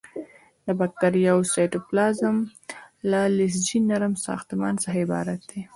د 0.65 0.67
باکتریاوو 0.79 1.49
سایتوپلازم 1.53 2.35
له 3.11 3.21
لزجي 3.37 3.79
نرم 3.89 4.13
ساختمان 4.25 4.73
څخه 4.83 4.97
عبارت 5.05 5.41
دی. 5.49 5.61